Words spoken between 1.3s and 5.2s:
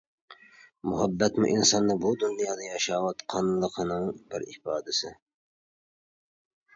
ئىنساننىڭ بۇ دۇنيادا ياشاۋاتقانلىقىنىڭ بىر ئىپادىسى.